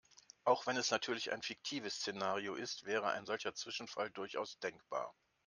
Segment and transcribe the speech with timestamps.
[0.45, 5.13] Auch wenn es natürlich ein fiktives Szenario ist, wäre ein solcher Zwischenfall durchaus denkbar.